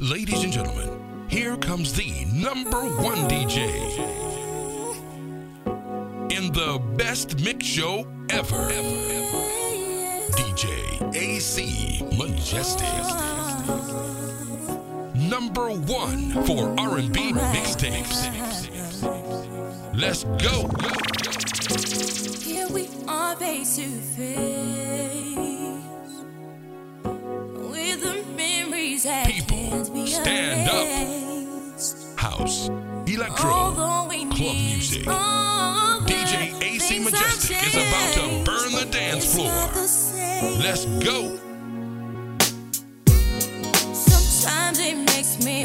[0.00, 3.58] Ladies and gentlemen, here comes the number one DJ
[6.30, 8.68] in the best mix show ever.
[10.36, 12.86] DJ AC Majestic.
[15.16, 18.28] Number one for R&B mixtapes.
[19.92, 20.70] Let's go.
[22.44, 25.07] Here we are face to face
[30.06, 30.88] stand up.
[32.18, 32.68] House,
[33.06, 35.04] electro, club music.
[36.06, 39.48] DJ AC Majestic is about to burn the dance floor.
[39.48, 40.60] not the same.
[40.60, 41.38] Let's go.
[43.92, 45.64] Sometimes it makes me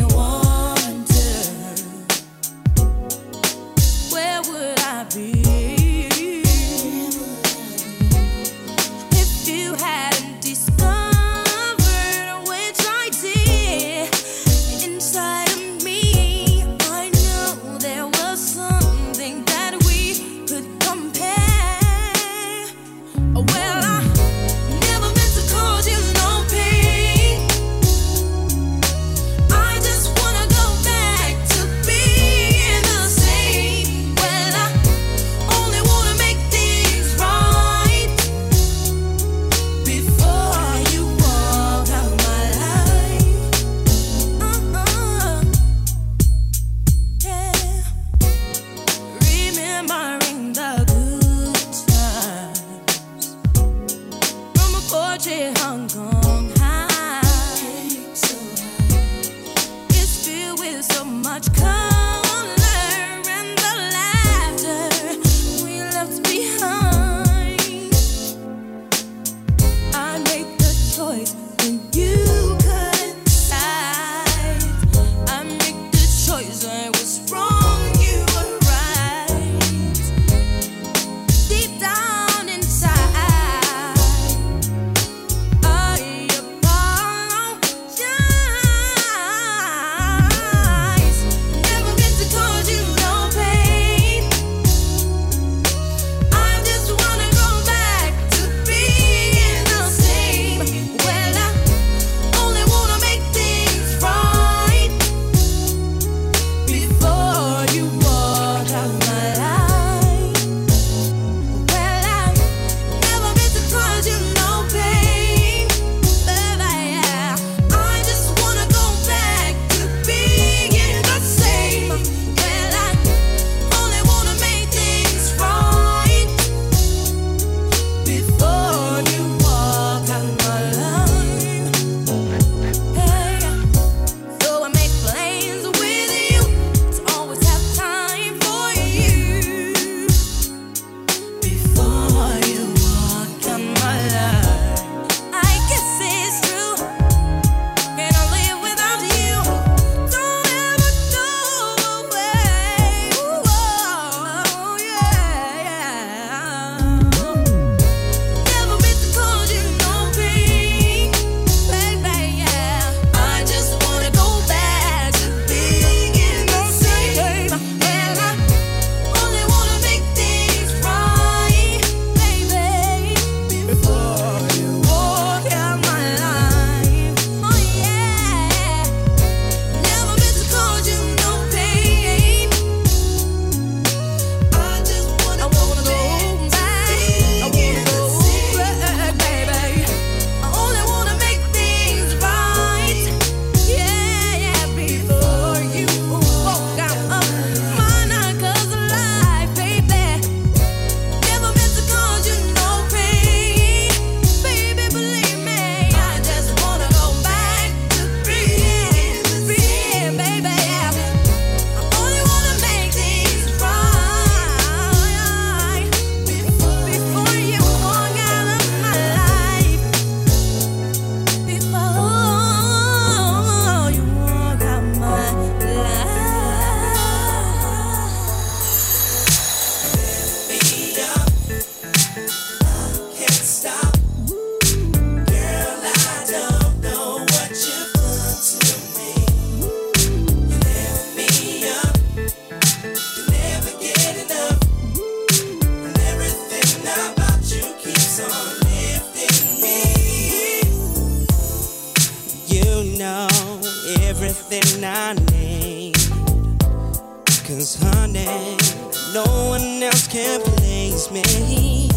[259.94, 261.88] else can place me.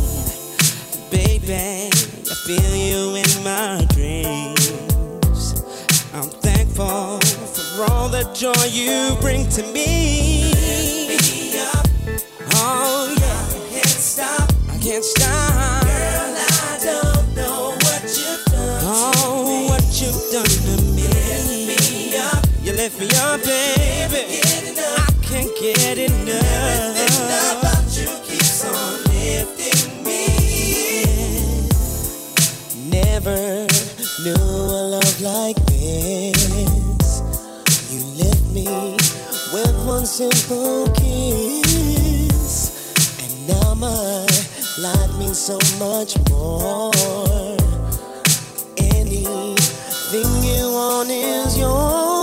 [1.10, 1.88] Baby,
[2.31, 5.62] I feel you in my dreams.
[6.12, 10.52] I'm thankful for all the joy you bring to me.
[11.08, 11.87] me up.
[12.54, 13.56] Oh, yeah.
[14.69, 15.82] I can't stop.
[15.84, 18.81] Girl, I don't know what you've done.
[18.84, 21.06] Oh, what you've done to me.
[22.62, 24.40] You lift me up, baby.
[24.84, 26.95] I can't get enough.
[33.26, 33.67] never
[34.23, 37.20] knew a love like this.
[37.90, 38.67] You left me
[39.52, 42.55] with one simple kiss,
[43.23, 44.26] and now my
[44.81, 46.93] life means so much more.
[48.78, 52.15] Anything you want is yours.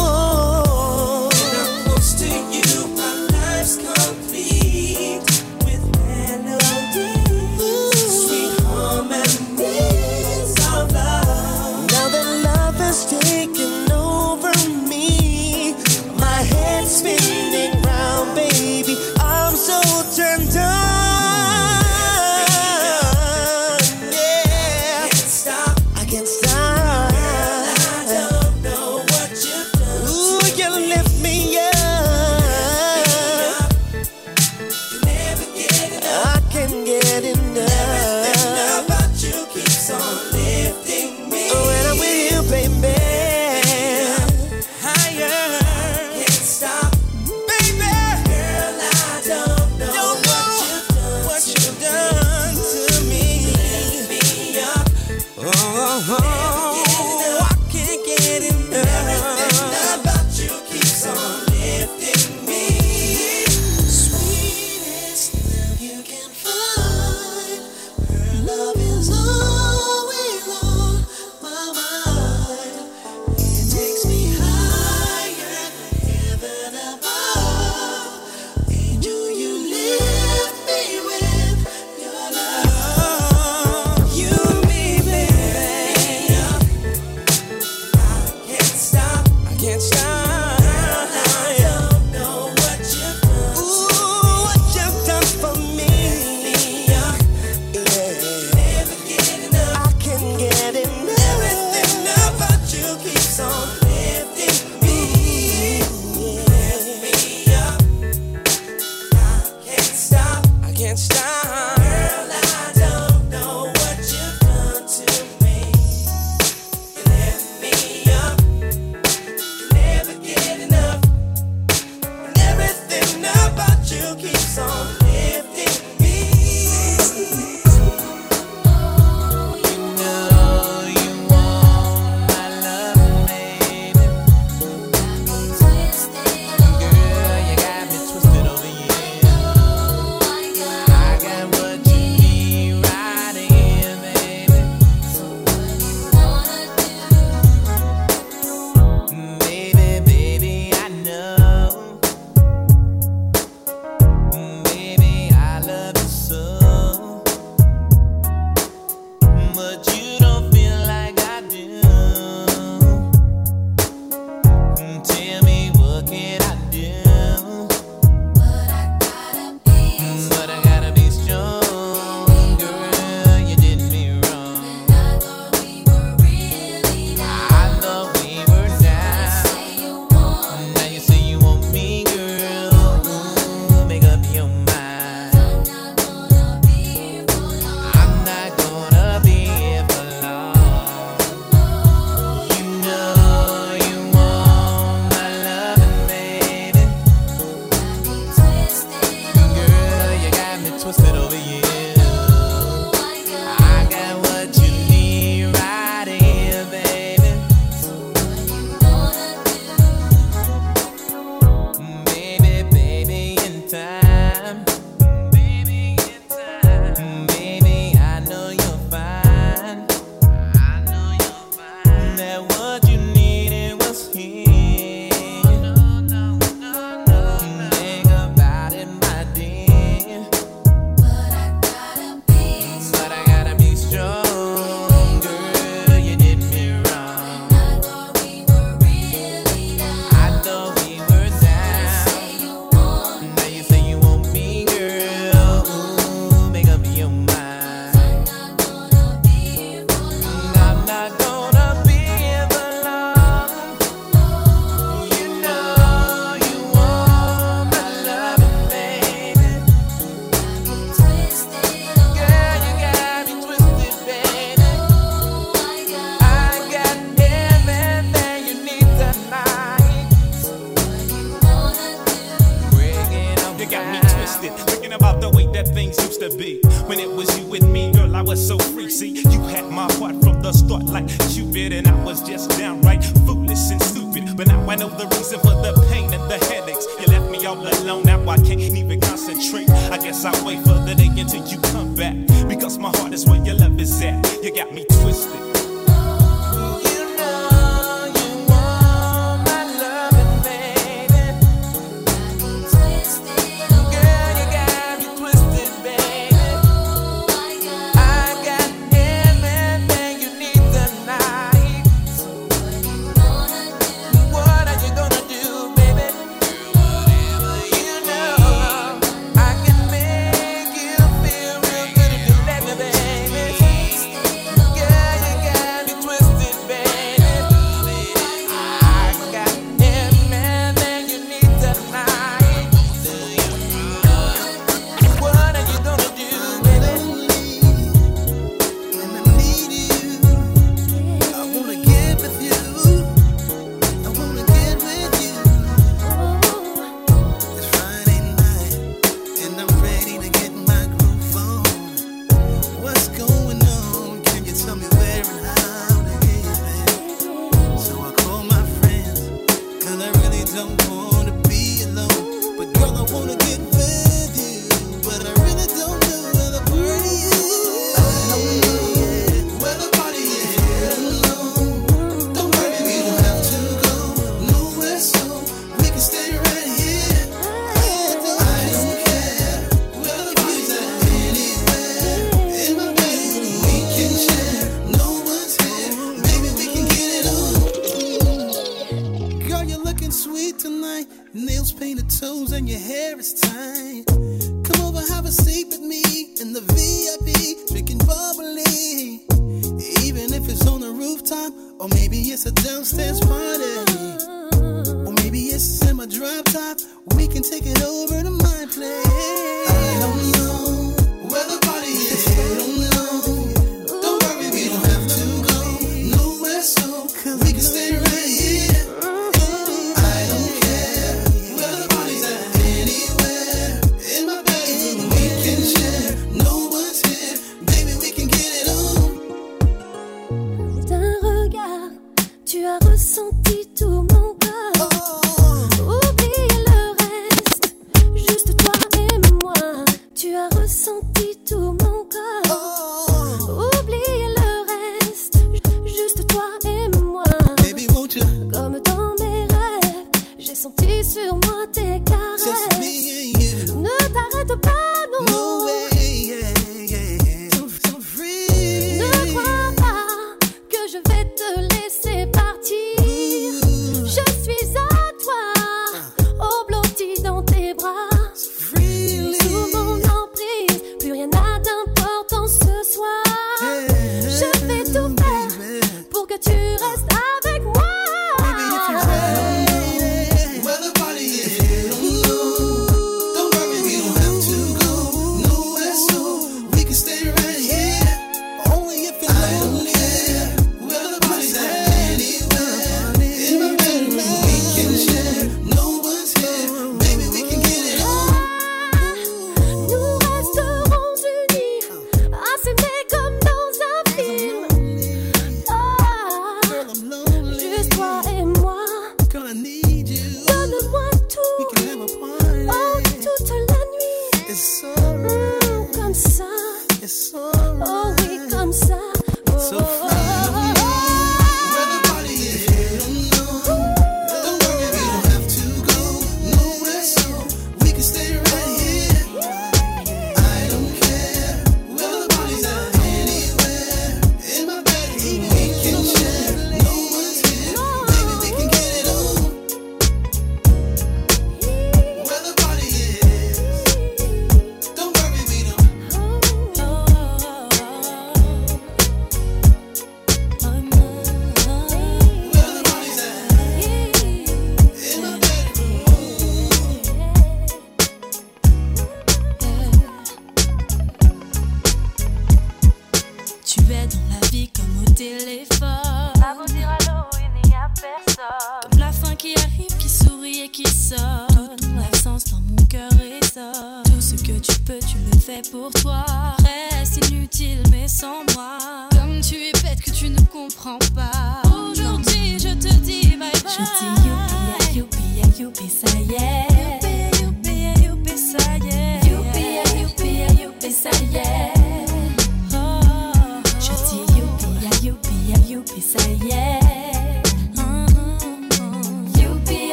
[571.13, 574.03] résonne, l'absence dans mon cœur résonne.
[574.05, 576.02] Tout ce que tu peux, tu le fais pour toi.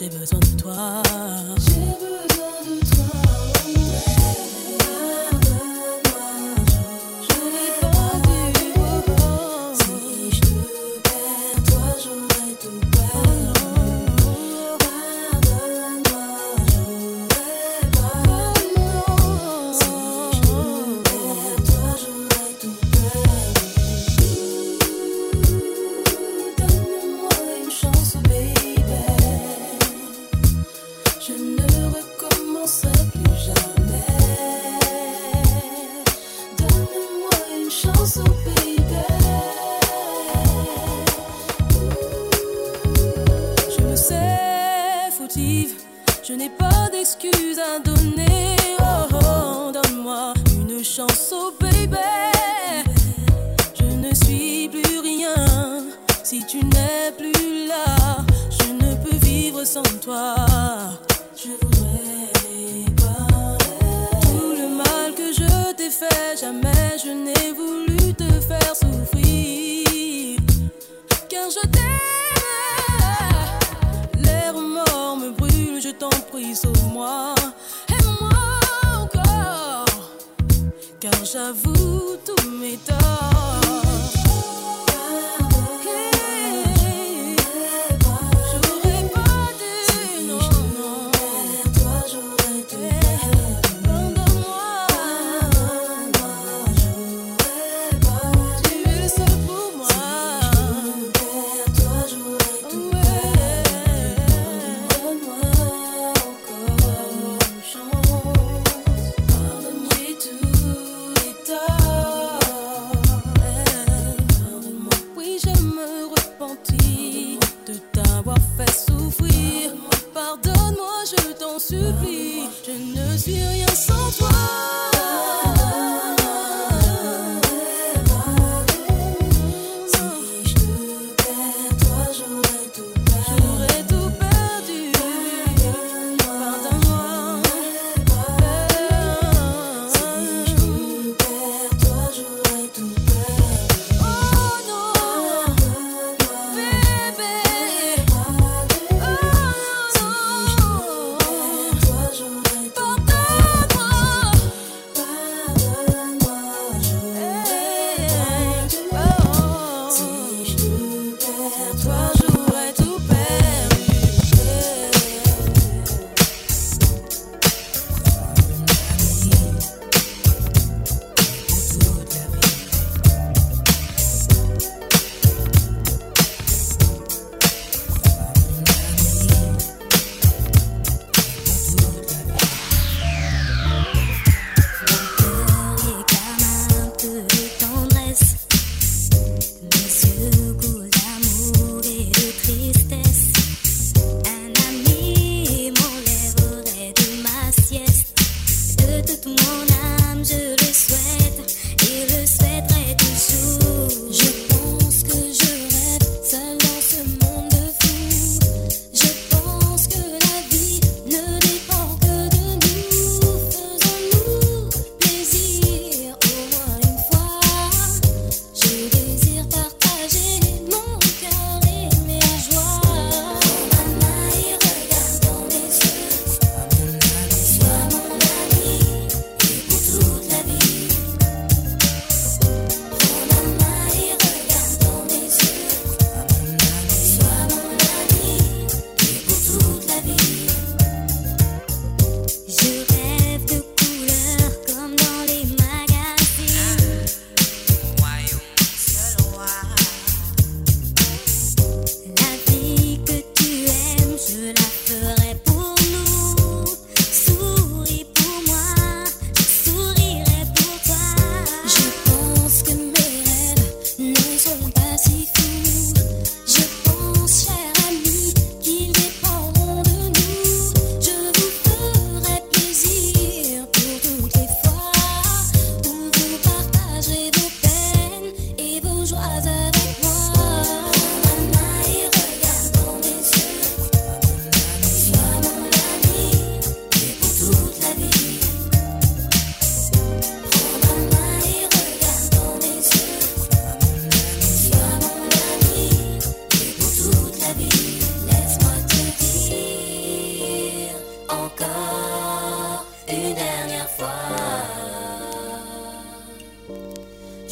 [0.00, 1.02] J'ai besoin de toi.
[1.58, 3.19] J'ai besoin de toi.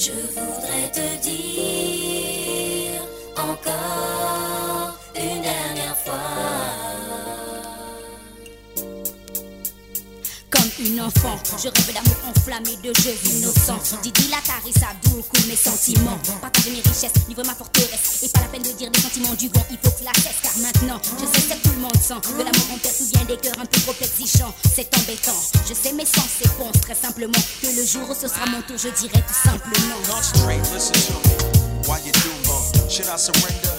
[0.00, 3.02] Je voudrais te dire
[3.36, 4.07] encore.
[11.08, 13.80] Je rêve d'amour enflammé, de jeux innocents.
[14.02, 16.18] Didi la caresse Abdul coule mes sentiments.
[16.40, 18.22] Partager mes richesses, livre ma forteresse.
[18.22, 20.40] Et pas la peine de dire des sentiments du vent, il faut que la cesse.
[20.42, 23.24] Car maintenant, je sais que tout le monde sent que l'amour en perd tout bien
[23.24, 24.52] des cœurs un peu trop exigeants.
[24.74, 28.46] C'est embêtant, je sais mes sens et très simplement que le jour où ce sera
[28.46, 29.96] mon tour, je dirai tout simplement.
[32.88, 33.76] Should I surrender?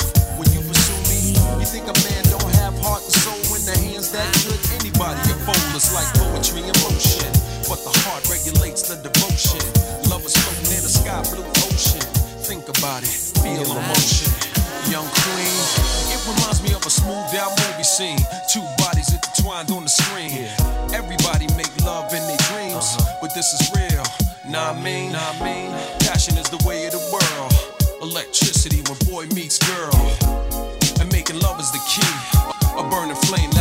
[0.54, 3.39] You pursue me, you think a man don't have heart and soul?
[3.70, 4.58] The hands that good?
[4.82, 7.30] Anybody can fold is like poetry in motion.
[7.70, 9.62] But the heart regulates the devotion.
[10.10, 12.02] Love is floating in the sky blue ocean.
[12.42, 13.14] Think about it,
[13.46, 14.34] feel emotion.
[14.90, 15.62] Young queen,
[16.10, 18.18] it reminds me of a smooth out movie scene.
[18.50, 20.50] Two bodies intertwined on the screen.
[20.90, 23.22] Everybody make love in their dreams, uh-huh.
[23.22, 24.02] but this is real.
[24.50, 25.70] Nah, I mean, nah, I mean,
[26.02, 27.54] passion is the way of the world.
[28.02, 29.94] Electricity when boy meets girl.
[30.98, 32.50] And making love is the key.
[32.80, 33.52] A burning flame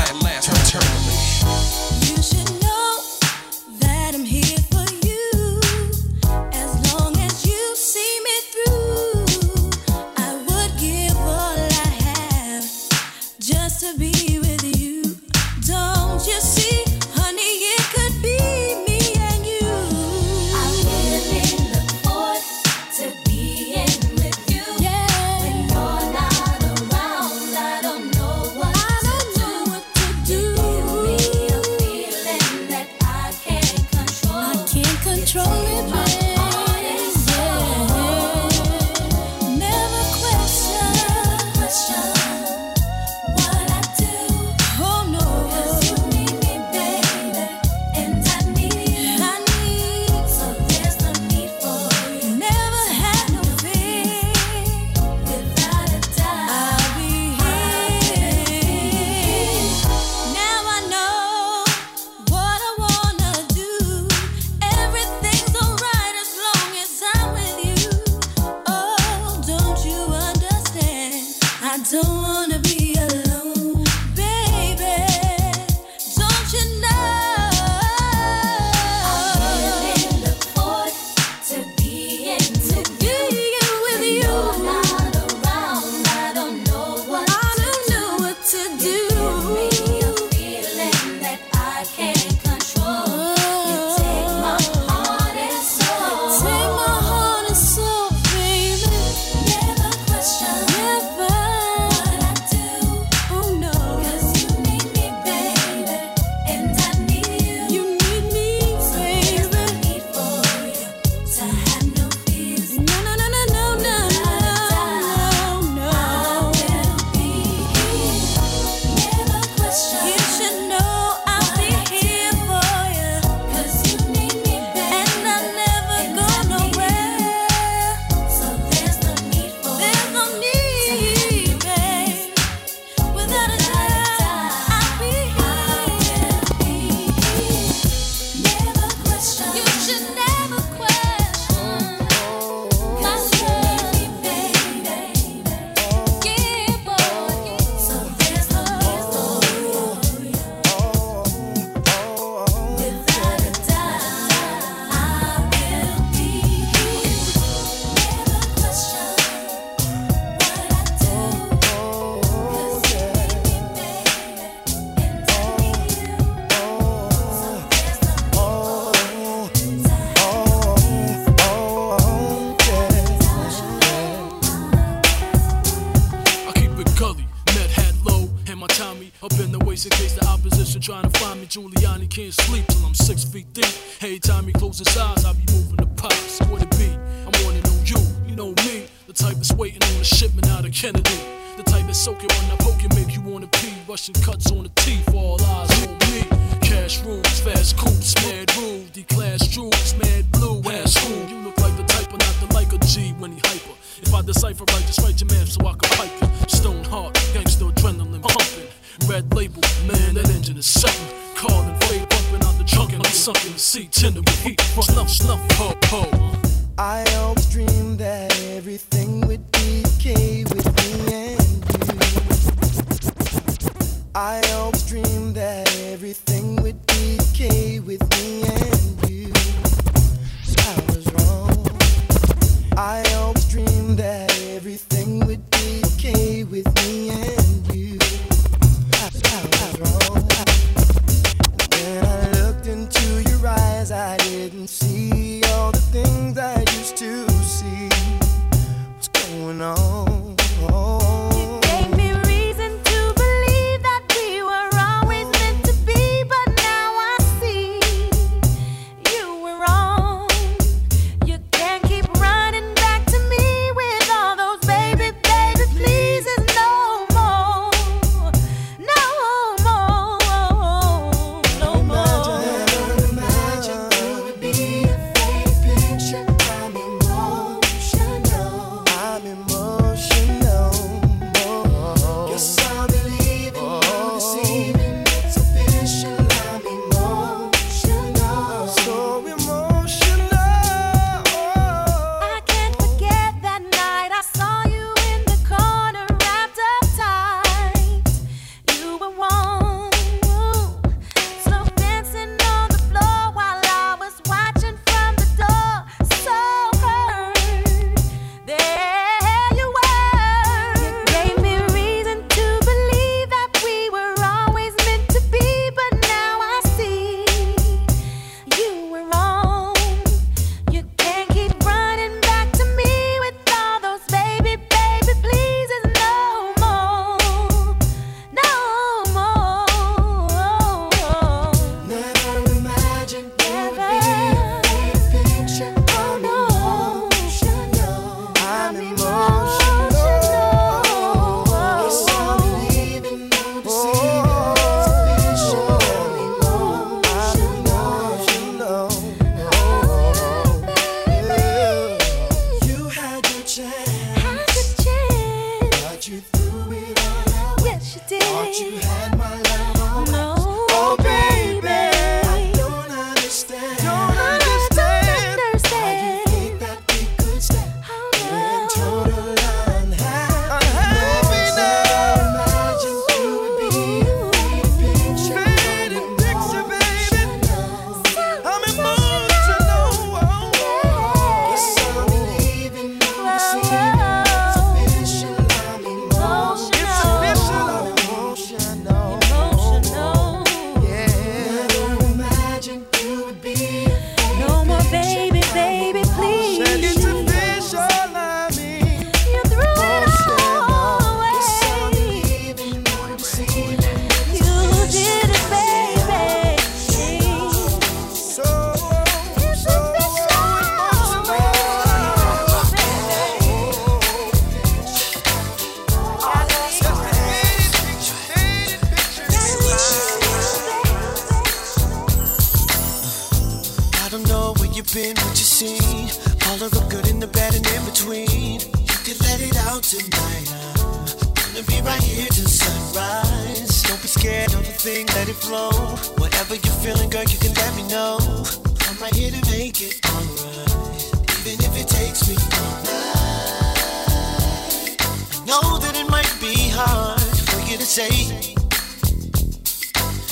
[447.98, 448.54] say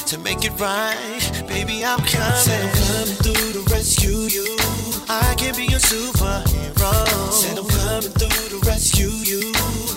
[0.07, 2.45] to make it right, baby, I'm coming.
[2.47, 4.47] Said I'm coming through to rescue you.
[5.09, 6.93] I can be your superhero.
[7.33, 9.53] Said I'm coming through to rescue you.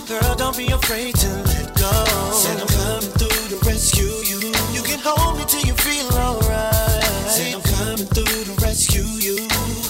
[0.08, 1.94] Girl, don't be afraid to let go.
[2.42, 4.40] Said I'm coming through to rescue you.
[4.74, 7.04] You can hold me till you feel alright.
[7.30, 9.38] Said I'm coming through to rescue you.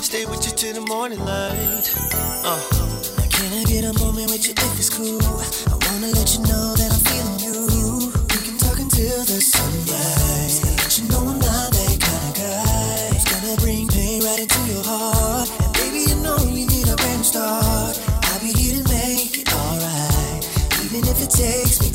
[0.05, 1.89] Stay with you till the morning light.
[2.45, 2.91] Uh.
[3.41, 5.19] Can I get a moment with you if it's cool?
[5.73, 6.80] I wanna let you know
[21.41, 21.90] takes me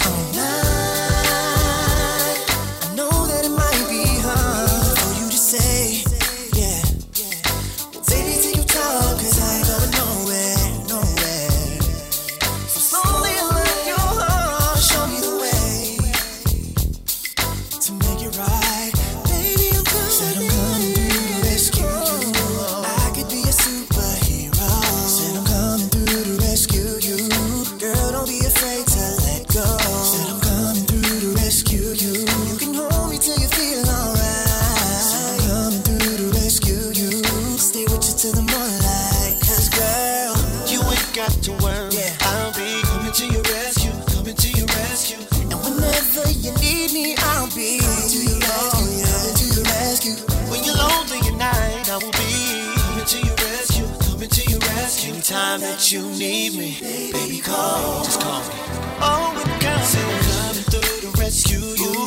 [55.26, 58.04] time that you need me, baby, call.
[58.04, 58.54] Just call me.
[59.02, 59.34] Oh,
[59.82, 62.06] said I'm coming through to rescue you,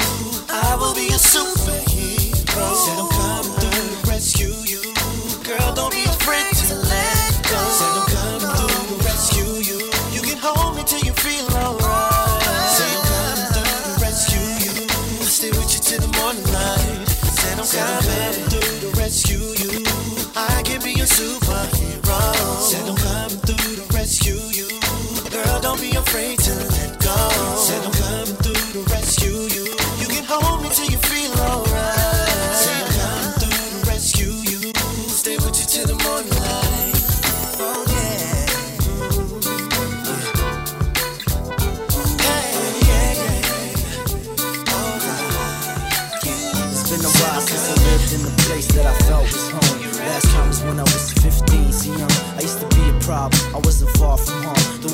[0.48, 2.74] I will be a superhero.
[2.76, 4.57] Said I'm coming through to rescue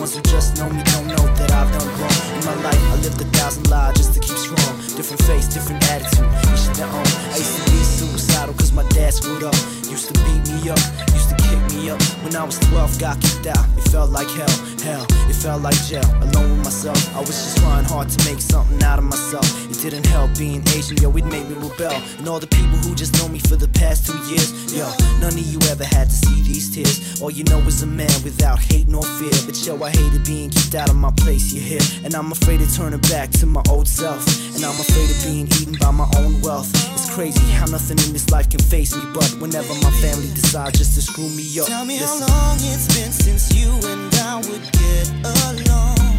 [0.04, 2.18] ones who just know me don't know that I've done wrong.
[2.36, 4.76] In my life, I lived a thousand lives just to keep strong.
[4.96, 7.08] Different face, different attitude, each their own.
[7.32, 9.56] I used to be suicidal cause my dad screwed up.
[9.88, 10.82] Used to beat me up,
[11.16, 12.00] used to kick me up.
[12.22, 13.64] When I was 12, got kicked out.
[13.78, 16.08] It felt like hell, hell, it felt like jail.
[16.20, 19.48] Alone with myself, I was just trying hard to make something out of myself.
[19.70, 21.92] It didn't help being Asian, yo, it made me rebel.
[22.18, 24.88] And all the people who just know me for the past two years, yo,
[25.20, 27.20] none of you ever had to see these tears.
[27.20, 29.36] All you know is a man without hate nor fear.
[29.44, 31.84] But yo, I hated being kicked out of my place, you hear?
[32.02, 34.24] And I'm afraid of turning back to my old self.
[34.56, 36.72] And I'm afraid of being eaten by my own wealth.
[36.94, 39.04] It's crazy how nothing in this life can face me.
[39.12, 42.88] But whenever my family decides just to screw me up, Tell me how long it's
[42.96, 46.13] been since you and I would get along.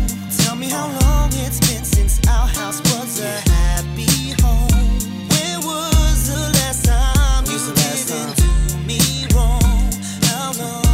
[0.46, 4.70] Tell me how long it's been since our house was a happy home.
[5.66, 9.00] Was the last time you didn't do me
[9.34, 9.90] wrong?
[10.30, 10.86] How long?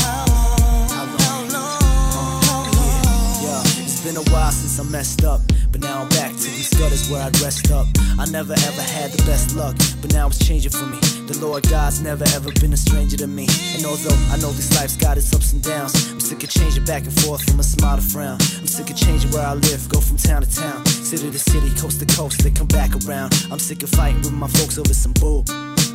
[0.00, 0.88] How long?
[0.88, 2.40] How long?
[2.48, 3.44] How long?
[3.44, 5.42] Yeah, it's been a while since I messed up,
[5.78, 7.86] but now I'm back to these gutters where I'd rest up.
[8.18, 10.98] I never ever had the best luck, but now it's changing for me.
[11.28, 13.46] The Lord God's never ever been a stranger to me.
[13.76, 16.84] And although I know this life's got its ups and downs, I'm sick of changing
[16.84, 18.38] back and forth from a smile to frown.
[18.56, 21.68] I'm sick of changing where I live, go from town to town, city to city,
[21.76, 23.34] coast to coast, they come back around.
[23.50, 25.44] I'm sick of fighting with my folks over some bull.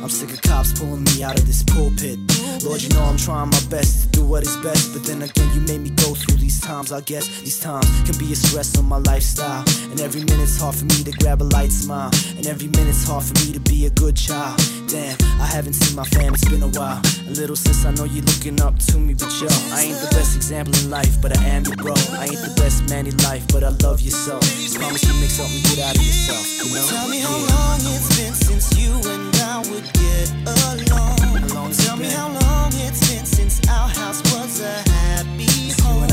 [0.02, 2.18] I'm sick of cops pulling me out of this pulpit.
[2.64, 5.48] Lord, you know I'm trying my best to do what is best, but then again,
[5.54, 6.90] you made me go through these times.
[6.90, 9.62] I guess these times can be a stress on my lifestyle.
[9.90, 12.10] And every minute's hard for me to grab a light smile.
[12.36, 14.58] And every minute's hard for me to be a good child.
[14.88, 17.00] Damn, I haven't seen my fam, it's been a while.
[17.28, 20.10] A little sis, I know you're looking up to me, but yo, I ain't the
[20.10, 21.94] best example in life, but I am your bro.
[22.18, 24.38] I ain't the best man in life, but I love you so.
[24.74, 26.86] Promise you make something good out of yourself, you know?
[26.90, 31.72] Tell me how long it's been since you and I would get along.
[31.72, 36.08] Tell me how long it's been since our house was a happy home.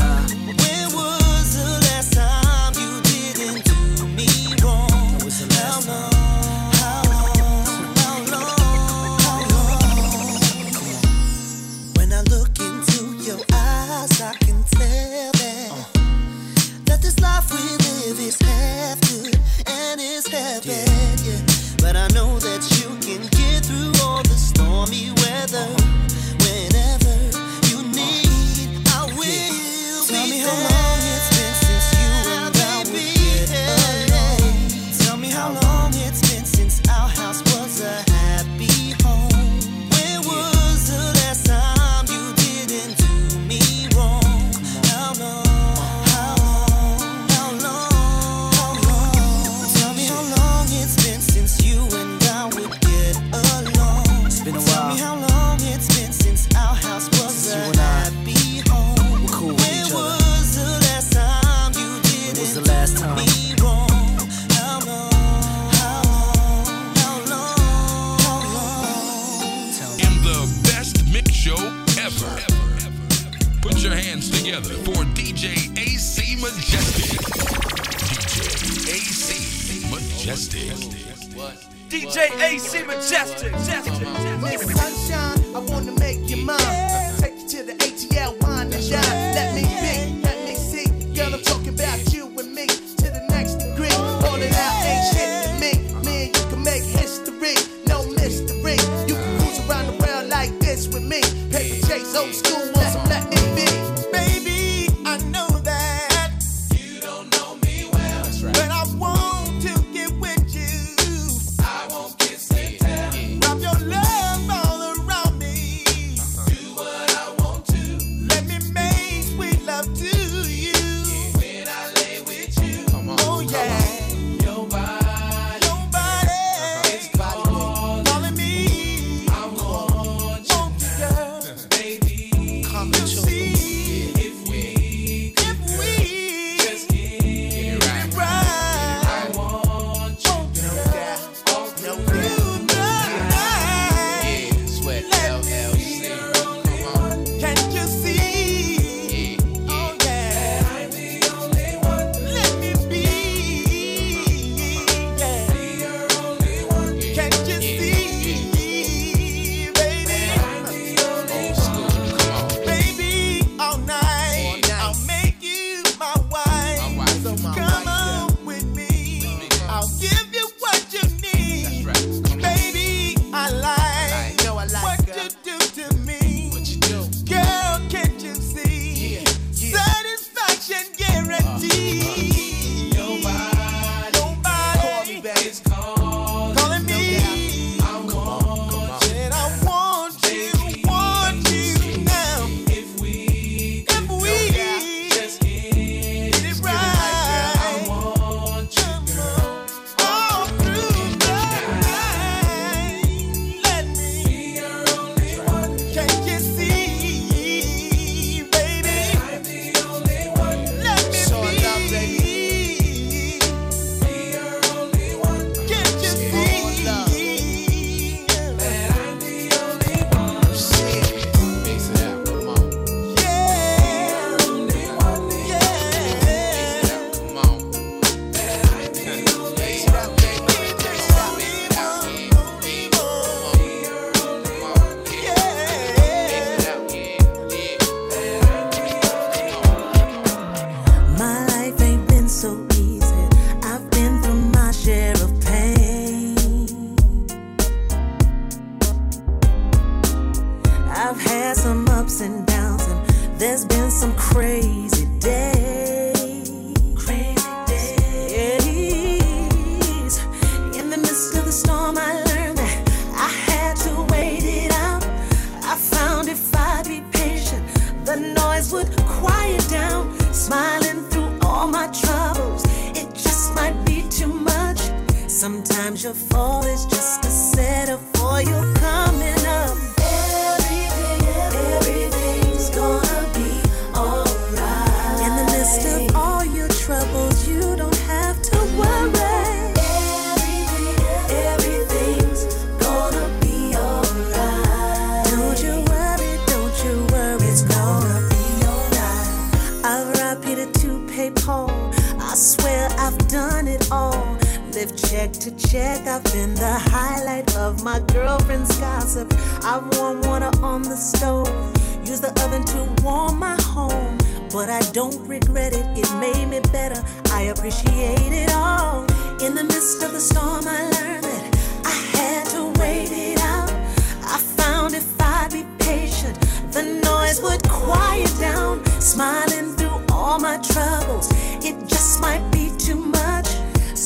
[0.46, 4.28] When was the last time you didn't do me
[4.62, 4.88] wrong?
[5.54, 6.12] How long?
[6.80, 7.36] How long?
[8.00, 9.18] How long?
[9.24, 9.82] How long?
[11.96, 15.84] When I look into your eyes, I can tell that uh,
[16.86, 18.79] that this life we live is half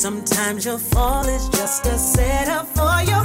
[0.05, 3.23] Sometimes your fall is just a setup for your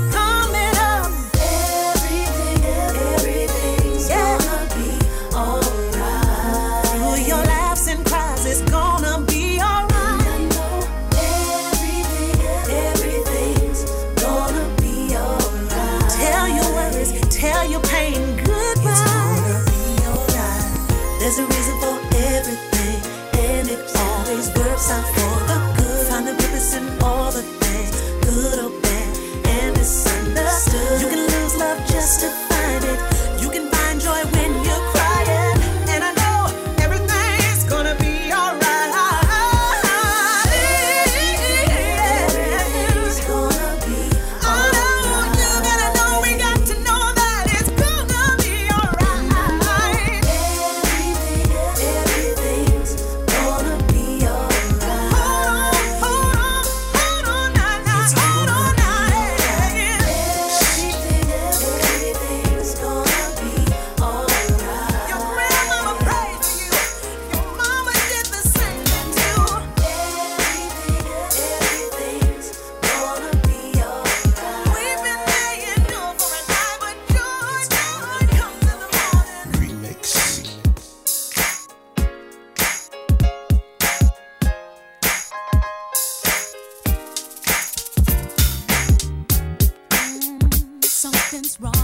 [91.41, 91.80] nothing's wrong.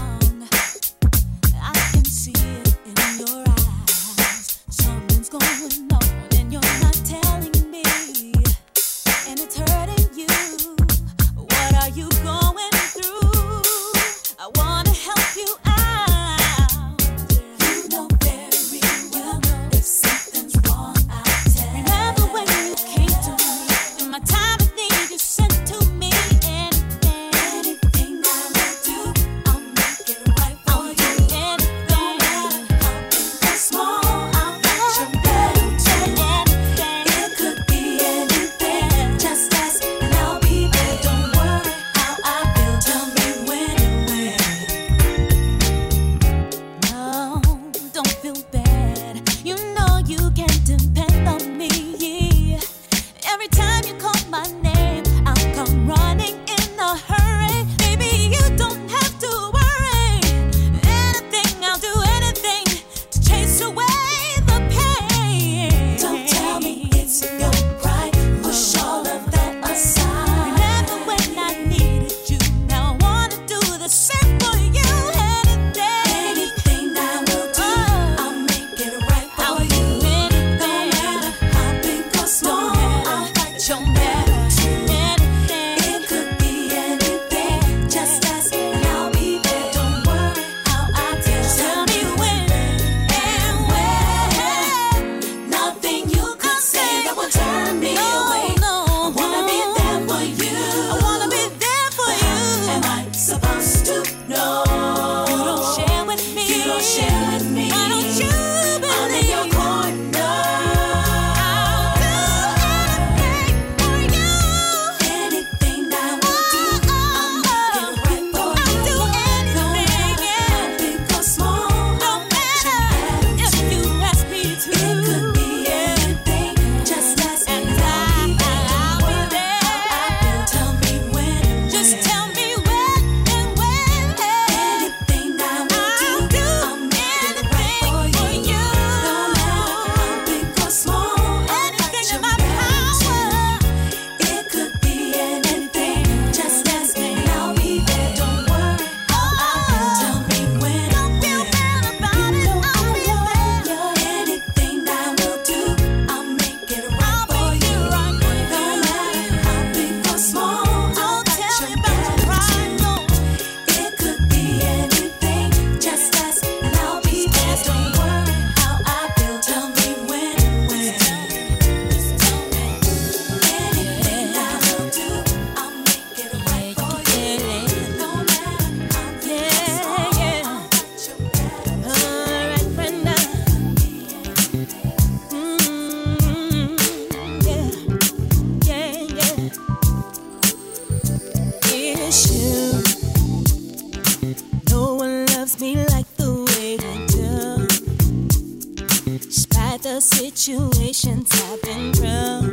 [201.39, 202.51] I've been through.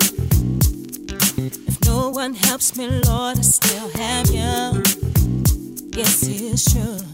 [1.45, 4.83] If no one helps me, Lord, I still have you.
[5.97, 7.14] Yes, it's true.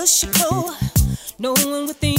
[0.00, 2.09] push you close, no one within.